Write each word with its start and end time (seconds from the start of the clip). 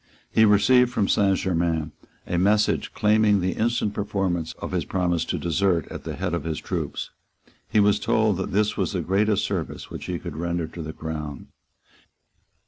He 0.31 0.45
received 0.45 0.91
from 0.91 1.07
Saint 1.07 1.37
Germains 1.37 1.91
a 2.25 2.39
message 2.39 2.91
claiming 2.91 3.39
the 3.39 3.51
instant 3.53 3.93
performance 3.93 4.53
of 4.53 4.71
his 4.71 4.83
promise 4.83 5.23
to 5.25 5.37
desert 5.37 5.87
at 5.91 6.05
the 6.05 6.15
head 6.15 6.33
of 6.33 6.43
his 6.43 6.57
troops. 6.59 7.11
He 7.69 7.79
was 7.79 7.99
told 7.99 8.37
that 8.37 8.51
this 8.51 8.75
was 8.75 8.93
the 8.93 9.01
greatest 9.01 9.45
service 9.45 9.91
which 9.91 10.05
he 10.05 10.17
could 10.17 10.37
render 10.37 10.65
to 10.65 10.81
the 10.81 10.91
Crown. 10.93 11.49